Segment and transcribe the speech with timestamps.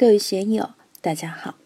[0.00, 0.70] 各位学友，
[1.02, 1.56] 大家好。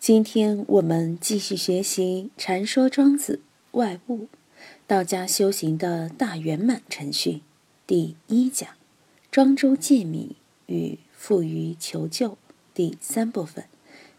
[0.00, 4.22] 今天我们继续学习《禅说庄子外物》，
[4.88, 7.42] 道家修行的大圆满程序
[7.86, 8.68] 第一讲：
[9.30, 10.34] 庄周借米
[10.66, 12.36] 与富于求救
[12.74, 13.66] 第三部分。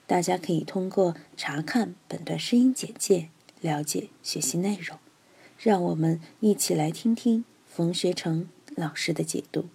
[0.05, 3.27] 大家可以通过查看本段声音简介
[3.59, 4.97] 了解学习内容。
[5.59, 8.47] 让我们一起来听听冯学成
[8.77, 9.65] 老师的解读。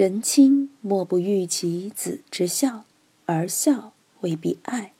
[0.00, 2.84] 人亲莫不欲其子之孝，
[3.26, 4.94] 而孝未必爱，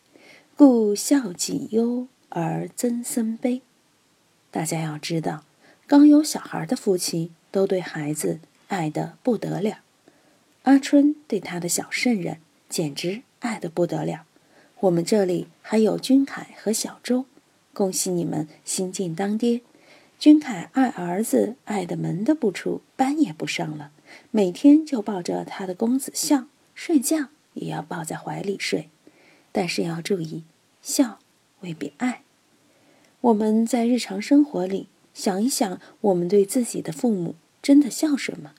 [0.54, 3.62] 故孝己忧而曾孙悲。
[4.50, 5.44] 大家要知道，
[5.86, 9.78] 刚有小孩的夫妻都对孩子爱得不得了。
[10.64, 12.36] 阿春对他的小圣人
[12.68, 14.26] 简直爱得不得了。
[14.80, 17.24] 我们这里还有君凯和小周，
[17.72, 19.62] 恭喜你们新晋当爹。
[20.18, 23.92] 君凯爱儿子爱得门都不出，班也不上了。
[24.30, 28.88] 每天就抱着他的公子笑，睡觉也要抱在怀里睡。
[29.52, 30.44] 但是要注意，
[30.82, 31.18] 笑
[31.60, 32.22] 未必爱。
[33.20, 38.54] 我们在日常生活里想一想，我们对自己的父母真的孝顺吗？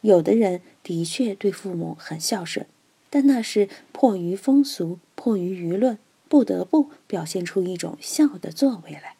[0.00, 2.66] 有的人的确对父母很孝顺，
[3.10, 9.16] 但那是迫于风俗、迫于舆论，不得不表现出一种孝的作为来。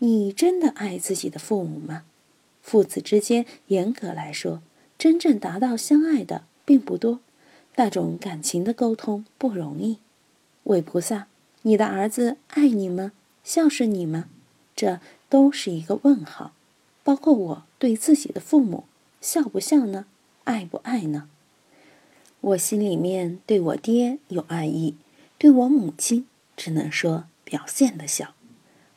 [0.00, 2.04] 你真的爱自己的父母吗？
[2.62, 4.62] 父子之间，严格来说。
[5.00, 7.20] 真正达到相爱的并不多，
[7.76, 9.96] 那种感情的沟通不容易。
[10.64, 11.26] 韦菩萨，
[11.62, 13.12] 你的儿子爱你吗？
[13.42, 14.26] 孝顺你吗？
[14.76, 16.52] 这都是一个问号。
[17.02, 18.84] 包括我对自己的父母
[19.22, 20.04] 孝不孝呢？
[20.44, 21.30] 爱不爱呢？
[22.42, 24.96] 我心里面对我爹有爱意，
[25.38, 26.26] 对我母亲
[26.58, 28.34] 只能说表现的孝。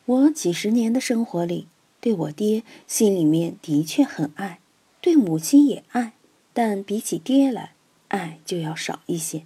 [0.05, 1.67] 我几十年的生活里，
[2.01, 4.59] 对我爹心里面的确很爱。
[5.03, 6.13] 对母亲也爱，
[6.53, 7.73] 但比起爹来，
[8.07, 9.43] 爱就要少一些。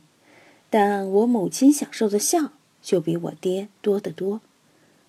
[0.70, 4.42] 但我母亲享受的孝就比我爹多得多。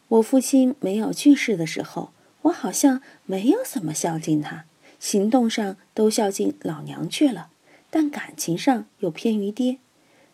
[0.08, 4.64] 我父亲没有去世的时候，我好像没有怎么孝敬他，
[4.98, 7.50] 行动上都孝敬老娘去了，
[7.90, 9.76] 但感情上又偏于爹。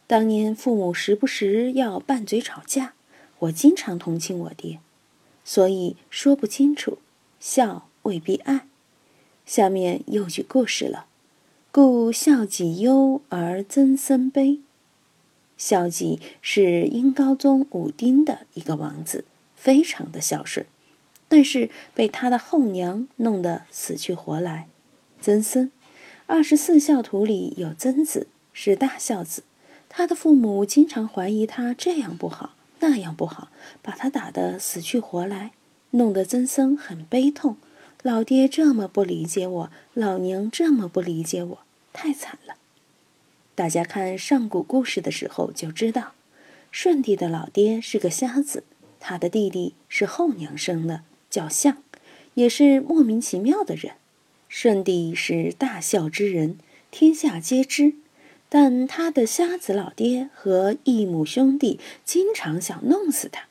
[0.07, 2.95] 当年父母时不时要拌嘴吵架，
[3.41, 4.79] 我经常同情我爹，
[5.45, 6.99] 所以说不清楚，
[7.41, 8.69] 孝未必爱。
[9.47, 11.07] 下面又举故事了，
[11.71, 14.61] 故孝己忧而曾孙悲。
[15.57, 20.67] 孝己是殷高宗武丁的一个王子，非常的孝顺，
[21.29, 24.67] 但是被他的后娘弄得死去活来。
[25.21, 25.71] 曾孙，
[26.27, 29.45] 二十四孝徒里有曾子，是大孝子，
[29.89, 33.49] 他的父母经常怀疑他这样不好那样不好，
[33.83, 35.53] 把他打得死去活来，
[35.91, 37.57] 弄得曾孙很悲痛。
[38.05, 41.59] 老爹这么不理解我，老娘这么不理解我，
[41.95, 42.57] 太惨了。
[43.55, 46.13] 大家看上古故事的时候就知道，
[46.71, 48.65] 舜帝的老爹是个瞎子，
[49.01, 51.01] 他的弟弟是后娘生的，
[51.31, 51.79] 叫象，
[52.35, 53.95] 也是莫名其妙的人。
[54.51, 56.59] 舜帝是大孝之人，
[56.91, 57.95] 天下皆知，
[58.51, 63.47] 但他的瞎子老爹和异母兄弟经常想弄死他，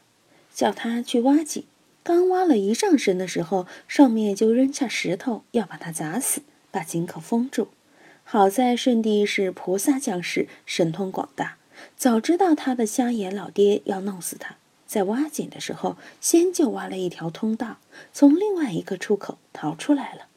[0.53, 1.63] 叫他去挖井。
[2.03, 7.69] 刚挖了一丈深的时候，上面就扔下石头要把他砸死，把井口封住。
[8.25, 11.57] 好在舜帝是菩萨降世，神通广大，
[11.95, 17.77] 早知道他的瞎眼老爹要弄死他，在挖井的时候，先就挖了一条通道，
[18.11, 20.27] 从另外一个出口逃出来了。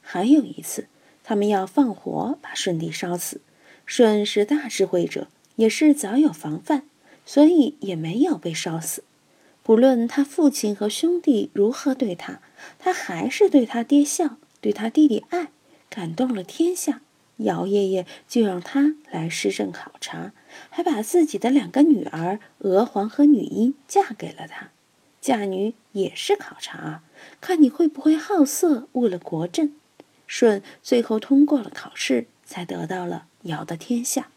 [0.00, 0.88] 还有一次，
[1.22, 3.40] 他们要放火把舜帝烧死，
[3.86, 6.82] 舜是大智慧者，也是早有防范，
[7.24, 9.04] 所以也没有被烧死。
[9.62, 12.40] 不论他父亲和兄弟如何对他，
[12.78, 15.50] 他还是对他爹孝，对他弟弟爱，
[15.88, 17.02] 感动了天下。
[17.38, 20.32] 姚爷爷就让他来施政考察，
[20.70, 24.70] 还把自己的两个女儿娥皇和女英嫁给了他。
[25.20, 27.02] 嫁女也是考察，
[27.40, 29.72] 看你会不会好色误了国政。
[30.26, 34.28] 舜最后通过了考试，才得到了尧的天下。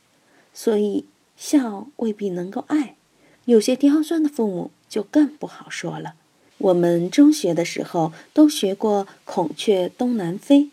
[0.54, 2.96] 所以孝未必能够爱，
[3.46, 4.72] 有些刁钻的父母。
[4.88, 6.16] 就更不好说了。
[6.58, 10.70] 我们中学的时候都学过“孔雀东南飞”，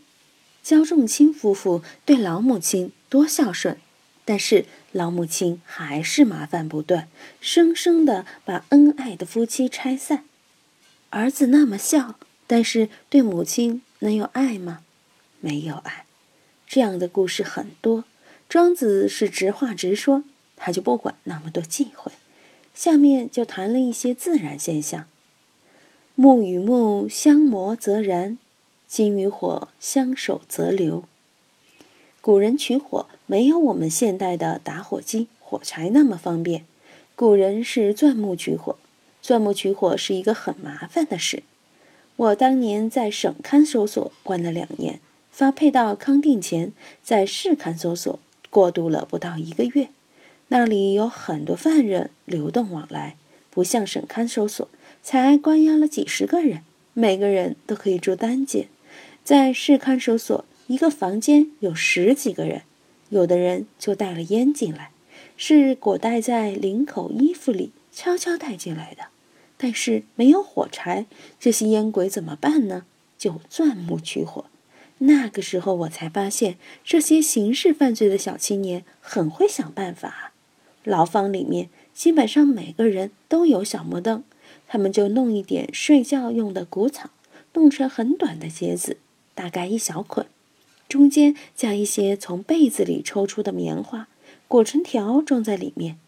[0.62, 3.76] 焦仲卿夫妇对老母亲多孝顺，
[4.24, 7.08] 但是老母亲还是麻烦不断，
[7.40, 10.24] 生生的把恩爱的夫妻拆散。
[11.10, 12.14] 儿子那么孝，
[12.46, 14.82] 但是对母亲能有爱吗？
[15.40, 16.06] 没有爱。
[16.66, 18.04] 这样的故事很多。
[18.48, 20.22] 庄子是直话直说，
[20.56, 22.12] 他就不管那么多忌讳。
[22.74, 25.06] 下面就谈了一些自然现象：
[26.14, 28.38] 木与木相磨则燃，
[28.88, 31.04] 金与火相守则流。
[32.20, 36.64] 古人取火没有我们现代的打火机、火柴那么方便。
[37.14, 38.76] 古人是钻木取火，
[39.20, 41.42] 钻木取火是一个很麻烦的事。
[42.16, 46.72] 我当年在省看守所关了两年，发配到康定前，
[47.02, 48.18] 在市看守所
[48.50, 49.88] 过渡了不到一个月。
[50.52, 53.16] 那里有很多犯人流动往来，
[53.48, 54.68] 不像省看守所，
[55.02, 56.60] 才关押了几十个人，
[56.92, 58.68] 每个人都可以住单间。
[59.24, 62.64] 在市看守所，一个房间有十几个人，
[63.08, 64.90] 有的人就带了烟进来，
[65.38, 69.04] 是裹带在领口衣服里，悄悄带进来的。
[69.56, 71.06] 但是没有火柴，
[71.40, 72.84] 这些烟鬼怎么办呢？
[73.16, 74.44] 就钻木取火。
[74.98, 80.31] 那个时候我才发现，这些刑事犯罪的小青年很会想办法。
[80.84, 84.22] 牢房里面基本上每个人都有小木凳，
[84.66, 87.10] 他们就弄一点睡觉用的谷草，
[87.54, 88.98] 弄成很短的结子，
[89.34, 90.26] 大概一小捆，
[90.88, 94.08] 中间加一些从被子里抽出的棉花，
[94.48, 95.98] 裹成条装在里面，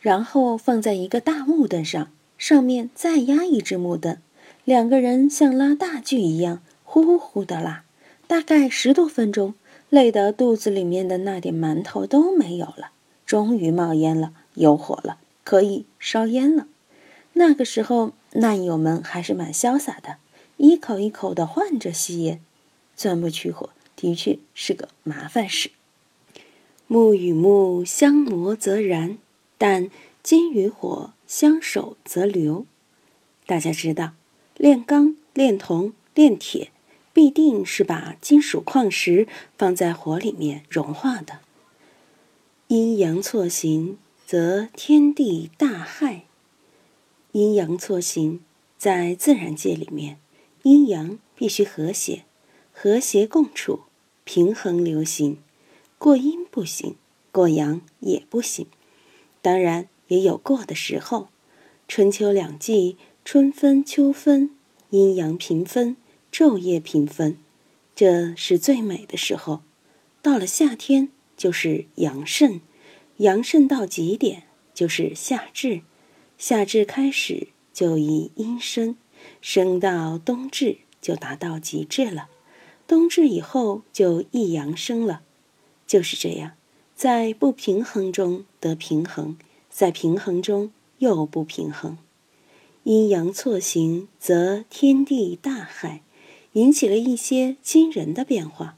[0.00, 2.10] 然后放在一个大木凳上。
[2.38, 4.16] 上面再压一只木凳，
[4.64, 7.84] 两个人像拉大锯一样呼呼的拉，
[8.26, 9.52] 大概十多分钟，
[9.90, 12.92] 累得肚子里面的那点馒头都没有了，
[13.30, 16.66] 终于冒烟了，有火了，可以烧烟了。
[17.34, 20.16] 那个时候难友们还是蛮潇洒的，
[20.56, 22.40] 一口一口的换着吸烟。
[22.96, 25.70] 钻木取火的确是个麻烦事，
[26.88, 29.16] 木与木相磨则燃，
[29.56, 29.88] 但
[30.24, 31.12] 金与火。
[31.28, 32.66] 相守则留。
[33.46, 34.14] 大家知道，
[34.56, 36.72] 炼钢、炼铜、炼铁，
[37.12, 41.38] 必定是把金属矿石放在火里面融化的。
[42.70, 46.22] 阴阳错行，则天地大害。
[47.32, 48.38] 阴阳错行，
[48.78, 50.20] 在自然界里面，
[50.62, 52.22] 阴阳必须和谐，
[52.72, 53.80] 和谐共处，
[54.22, 55.38] 平衡流行。
[55.98, 56.94] 过阴不行，
[57.32, 58.68] 过阳也不行。
[59.42, 59.88] 当然。
[60.06, 61.28] 也有过的时候，
[61.88, 64.50] 春秋两季，春分、秋分，
[64.90, 65.96] 阴阳平分，
[66.32, 67.36] 昼夜平分，
[67.94, 69.62] 这是最美的时候。
[70.20, 71.10] 到了夏天，
[71.40, 72.60] 就是阳盛，
[73.16, 74.42] 阳盛到极点
[74.74, 75.80] 就是夏至，
[76.36, 78.98] 夏至开始就以阴生，
[79.40, 82.28] 升到冬至就达到极致了，
[82.86, 85.22] 冬至以后就一阳生了，
[85.86, 86.52] 就是这样，
[86.94, 89.38] 在不平衡中得平衡。
[89.70, 91.96] 在平衡中又不平衡，
[92.82, 96.02] 阴阳错行，则天地大害，
[96.52, 98.76] 引起了一些惊人的变化。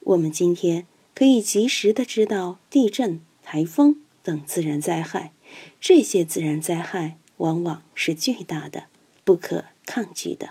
[0.00, 5.32] 我们今天可以及时的知道地震、台风等自然灾害，
[5.80, 8.84] 这些自然灾害往往是巨大的、
[9.24, 10.50] 不可抗拒的。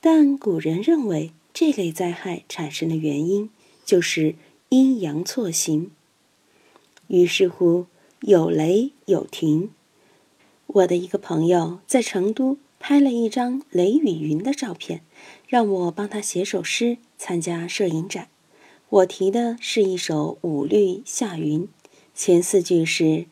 [0.00, 3.50] 但古人认为，这类灾害产生的原因
[3.84, 4.36] 就是
[4.68, 5.90] 阴阳错行。
[7.08, 7.86] 于是乎。
[8.26, 9.70] 有雷有停。
[10.66, 15.02] 我的一个朋友在成都拍了一张雷雨云的照片，
[15.46, 18.28] 让我帮他写首诗参加摄影展。
[18.90, 21.68] 我提的是一首五律下云，
[22.14, 23.26] 前四句是：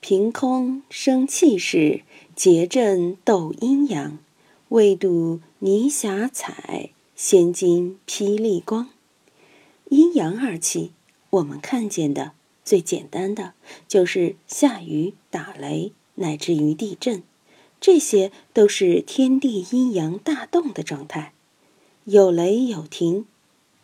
[0.00, 2.02] 凭空生气势，
[2.36, 4.18] 结阵斗阴阳，
[4.68, 8.90] 未睹霓霞彩，先惊霹雳光。
[9.88, 10.92] 阴阳二气，
[11.30, 12.32] 我们看见的。
[12.62, 13.54] 最简单的
[13.86, 17.22] 就是下雨、打雷，乃至于地震，
[17.80, 21.32] 这些都是天地阴阳大动的状态。
[22.04, 23.24] 有雷有停，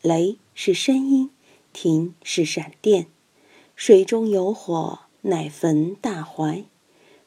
[0.02, 1.30] 雷是声音，
[1.72, 3.06] 停是闪电。
[3.76, 6.64] 水中有火，乃焚大槐。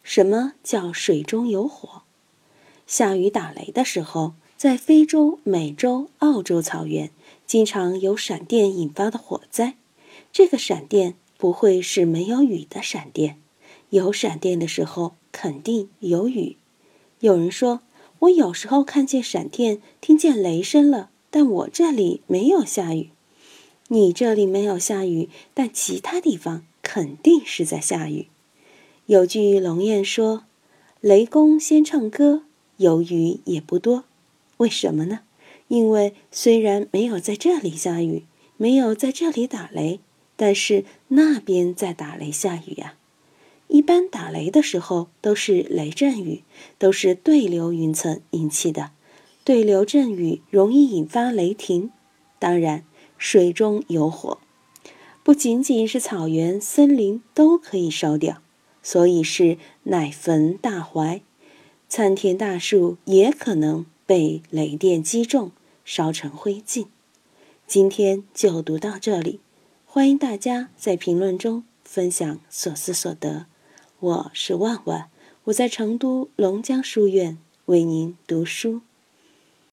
[0.01, 2.03] 什么叫水中有火？
[2.85, 7.11] 下雨打雷的时候，在非洲、美洲、澳洲草原，
[7.45, 9.75] 经常有闪电引发的火灾。
[10.31, 11.15] 这个闪电。
[11.39, 13.37] 不会是没有雨的闪电，
[13.91, 16.57] 有闪电的时候肯定有雨。
[17.19, 17.81] 有人说，
[18.17, 23.11] 我有时候看见闪电，听见雷声了，但我这里没有下雨。
[23.89, 28.27] 你这里没有下雨，但其他地方肯定是在下雨。
[29.05, 30.43] 有句龙谚说
[30.99, 32.43] ：“雷公先唱歌，
[32.77, 34.03] 有雨也不多。”
[34.57, 35.19] 为什么呢？
[35.69, 38.23] 因为虽然没有在这里下雨，
[38.57, 39.99] 没有在这里打雷。
[40.39, 42.93] 但是那边在打雷下雨呀，
[43.69, 46.43] 一般打雷的时候都是雷阵雨，
[46.77, 48.91] 都是对流云层引起的。
[49.43, 51.89] 对流阵雨容易引发雷霆。
[52.37, 52.83] 当然，
[53.17, 54.37] 水中有火，
[55.23, 58.41] 不仅仅是草原、森林都可以烧掉，
[58.81, 61.21] 所以是乃焚大槐，
[61.89, 65.51] 参天大树也可能被雷电击中，
[65.83, 66.87] 烧成灰烬。
[67.65, 69.41] 今天就读到这里。
[69.85, 73.47] 欢迎大家在评论中分享所思所得。
[73.99, 75.09] 我是万万，
[75.45, 78.81] 我在成都龙江书院为您读书。